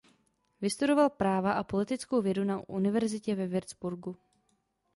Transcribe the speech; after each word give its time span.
Vystudoval 0.61 1.09
práva 1.09 1.53
a 1.53 1.63
politickou 1.63 2.21
vědu 2.21 2.43
na 2.43 2.69
univerzitě 2.69 3.35
ve 3.35 3.47
Würzburgu. 3.47 4.15